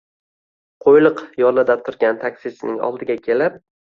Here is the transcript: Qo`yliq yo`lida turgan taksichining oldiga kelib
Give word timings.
Qo`yliq 0.85 1.19
yo`lida 1.41 1.75
turgan 1.87 2.19
taksichining 2.23 2.83
oldiga 2.89 3.21
kelib 3.29 3.63